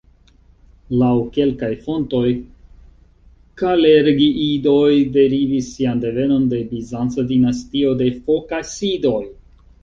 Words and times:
Laŭ 1.01 1.09
kelkaj 1.33 1.67
fontoj 1.81 2.21
Kalergiidoj 3.63 4.87
derivis 5.19 5.69
sian 5.75 6.01
devenon 6.07 6.49
de 6.55 6.63
bizanca 6.73 7.27
dinastio 7.35 7.93
de 8.03 8.09
Fokasidoj. 8.17 9.23